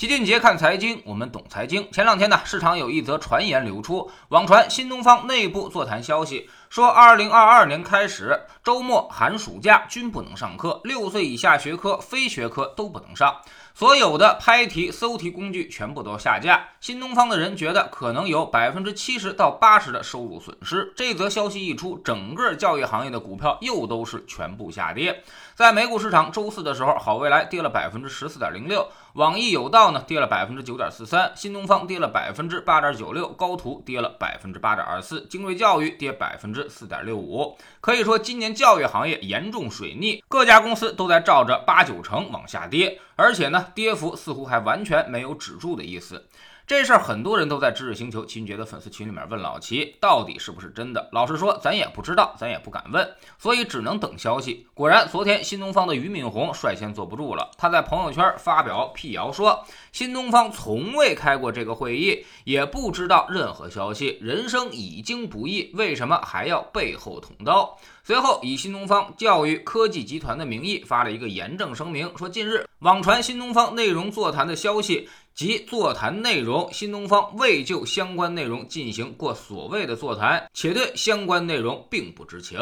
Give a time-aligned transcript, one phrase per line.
[0.00, 1.86] 齐俊杰看财经，我们懂财经。
[1.92, 13.34] 前两天呢，市场有一则传言流出，网传新东方内部座谈消息，说二零二二年开始，周末、寒暑假均不能上课，六岁以下学科、非学科都不能上。
[13.74, 16.68] 所有的拍题、搜题工具全部都下架。
[16.80, 20.92] 新东方的人觉得可能有百分之七十到八十的收入损失。
[20.94, 25.24] 这则消息一出，整个教育行业的股票又都是全部下跌。
[25.54, 37.56] 在美股市场，周四的时候，好未来跌了百分之十四点零六，网易有道呢跌了百分之九点四三，新东方跌了百分之八点九六，高途跌了百分之八点二四，精锐教育跌百分之四点六五。
[37.80, 43.66] 可以说，今年教育行业严重水逆，各家公司都在照着八九成往下跌，而且呢。
[43.72, 46.26] 跌幅似乎还完全没有止住的意思。
[46.70, 51.08] 这事儿很多人都在知识星球秦爵的粉丝群里面问老齐，到底是不是真的？
[51.10, 54.64] 老实说，咱也不知道，咱也不敢问，所以只能等消息。
[54.72, 67.76] 果然，昨天新东方的俞敏洪率先坐不住了，他在朋友圈发表辟谣说，新东方从未开过这个会议，也不知道任何消息，人生已经不易，为什么还要背后捅刀？
[68.04, 75.08] 随后，以新东方教育科技集团的名义发了一个严正声明，说近日网传新东方内容座谈的消息。
[75.40, 82.60] 及座谈内容，新东方未就相关内容进行过所谓的座谈，且对相关内容并不知情。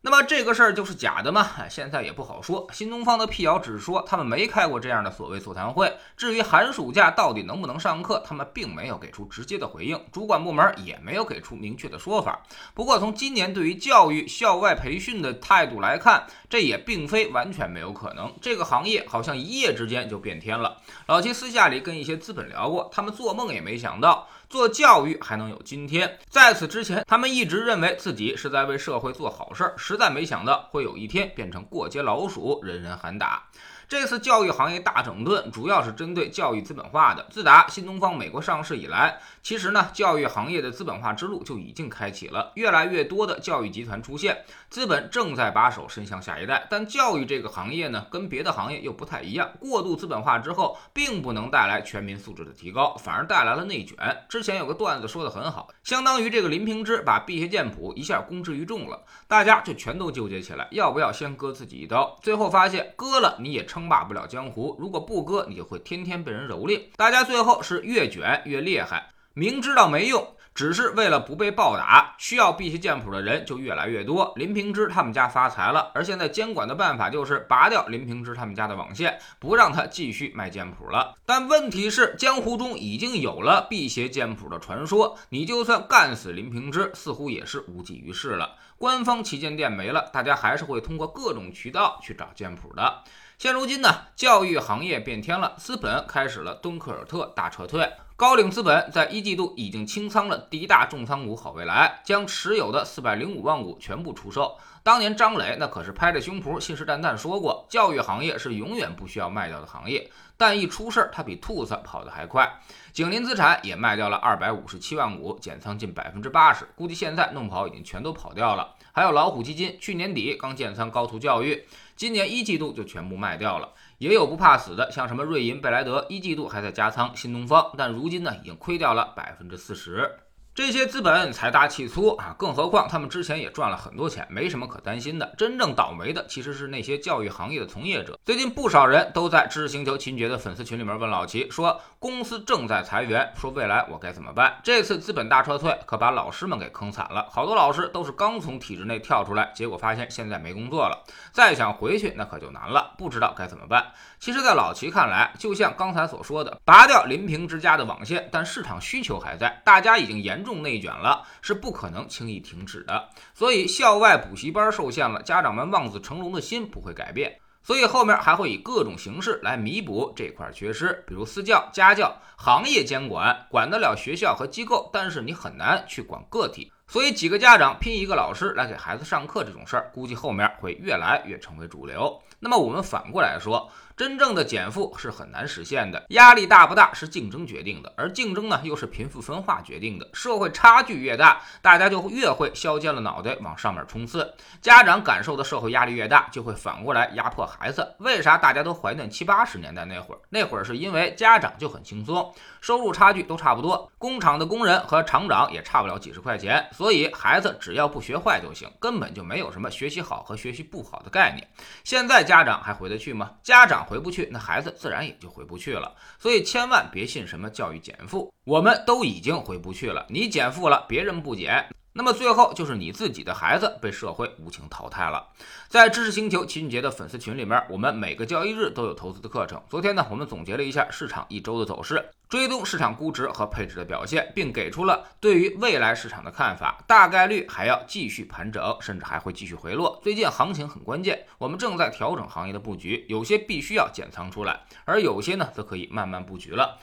[0.00, 1.50] 那么这个事儿就是假的吗？
[1.68, 2.68] 现在也不好说。
[2.72, 5.92] 新东方的辟谣只是说他们没开过这样的所谓座谈会。
[6.16, 12.40] 至于寒暑假到底能不能上课，他们并没有给出直接的回应，主管部门也没有给出明确的说法。
[12.74, 18.32] 不过从今年对于教育校外培训的态度来看，这也并非完全没有可能。
[18.40, 20.78] 这个行业好像一夜之间就变天了。
[21.06, 24.28] 老齐私下里跟一些资本聊过，他们做梦也没想到。
[24.48, 26.18] 做教育还能有今天？
[26.28, 33.46] 在此之前，他们一直认为自己是在为社会做好事儿，实在没想到会有一天变成过街老鼠，人人喊打。
[33.88, 37.26] 这次教育行业大整顿，主要是针对教育资本化的。
[37.30, 46.66] 自打新东方美国上市以来，其实呢，教育行业的资本化之路就已经开启了，越来越多的教育集团出现，资本正在把手伸向下一代。
[46.68, 53.96] 但教育这个行业呢，跟别的行业又不太一样，过度资本化之后，并不能带来全民素质的提高，反而带来了内卷。
[54.28, 62.18] 之前有个段子说的很好，相当于这个林平之把辟邪剑谱一下公之于众了，大家就全都纠结起来，要不要先割自己一刀？
[62.20, 63.77] 最后发现割了你也成。
[63.78, 66.82] 称霸不了江湖，如果不割，你就会天天被人蹂躏。
[66.96, 70.26] 大家最后是越卷越厉害，明知道没用，
[70.58, 74.32] 只是为了不被暴打，需要辟邪剑谱的人就越来越多。
[74.34, 81.14] 林平之他们家发财了，而现在监管的办法就是拔掉林平之他们家的网线，不让他继续卖剑谱了。
[81.24, 88.56] 但问题是，江湖中已经有了辟邪剑谱的传说，你就算干死林平之，似乎也是无济于事了。
[88.78, 93.04] 官方旗舰店没了，大家还是会通过各种渠道去找剑谱的。
[93.38, 97.88] 现如今呢，教育行业变天了，资本开始了敦刻尔特大撤退。
[98.18, 104.56] 高瓴资本在一季度已经清仓了第一大重仓股好未来，将持有的四百零五万股全部出售。
[104.82, 110.10] 当年张磊那可是拍着胸脯信誓旦旦说过，教育行业是永远不需要卖掉的行业。
[110.38, 112.48] 但一出事儿，他比兔子跑得还快。
[112.92, 118.76] 景林资产也卖掉了二百五十七万股，减仓近百分之八十，估计现在弄不好已经全都跑掉了。
[118.92, 121.66] 还有老虎基金，去年底刚建仓高途教育，
[121.96, 123.68] 今年一季度就全部卖掉了。
[123.98, 130.08] 也有不怕死的，像什么瑞银、贝莱德，一季度还在加仓新东方，但如今呢，已经亏掉了百分之四十。
[130.58, 135.32] 这些资本财大气粗啊，更何况他们之前也赚了很多钱，没什么可担心的。
[135.38, 138.18] 真正倒霉的其实是那些教育行业的从业者。
[138.24, 144.58] 最近不少人都在知识星球秦爵的粉丝群里面问老齐说，公司正在裁员，说未来我该怎么办？
[144.64, 153.92] 这次资本大撤退可把老师们给坑惨了，好多老师都是刚从体制内跳出来，结果发现现在没工作了，再想回去那可就难了，不知道该怎么办。
[154.18, 160.47] 其实，在老齐看来，就像刚才所说的，拔掉林平之家的网线，但市场需求还在，大家已经严重。
[160.48, 163.10] 重内卷了，是不可能轻易停止的。
[163.34, 167.38] 所以校外补习班受限了，家长们望子成龙的心不会改变。
[167.62, 176.72] 所以后面还会以各种形式来弥补这块缺失，比如私教、家教、行业监管，管得了学校和机构，但是你很难去管个体。
[176.86, 182.18] 所以几个家长拼一个老师来给孩子上课这种事儿，估计后面会越来越成为主流。
[182.40, 183.70] 那么我们反过来说。
[183.98, 190.08] 真正的减负是很难实现的，压力大不大是竞争决定的，而竞争呢又是贫富分化决定的。
[190.12, 194.32] 社会差距越大，大家就越会削尖了脑袋往上面冲刺。
[194.62, 197.96] 家长感受的社会压力越大，就会反过来压迫孩子。
[197.98, 200.20] 为啥大家都怀念七八十年代那会儿？
[200.28, 211.44] 那会儿是因为家长就很轻松，收入差距都差不多，工厂的工人和厂长也差不了几十块钱，所以孩子只要不学坏就行，根本就没有什么学习好和学习不好的概念。
[211.82, 213.32] 现在家长还回得去吗？
[213.42, 213.87] 家长。
[213.88, 215.94] 回不去，那孩子自然也就回不去了。
[216.18, 221.66] 所以千万别信什么教育减负，我们都已经回不去了，你减负了，别人不减。
[221.92, 225.28] 那么最后就是你自己的孩子被社会无情淘汰了。
[225.68, 229.60] 在知识星球齐俊杰的粉丝群里面，我们每个交易日都有投资的课程。
[229.68, 240.00] 昨天呢，我们总结了一下市场一周的走势，追踪市场估值和配置的表现，并给出了对于未来市场的看法，大概率还要继续盘整，甚至还会继续回落。
[240.02, 246.78] 最近行情很关键，我们正在调整行业的布局，有些必须要减仓出来，而有些呢则可以慢慢布局了。